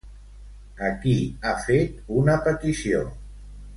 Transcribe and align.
A 0.87 0.87
qui 1.03 1.13
ha 1.49 1.53
fet 1.67 2.01
una 2.23 2.39
petició? 2.49 3.05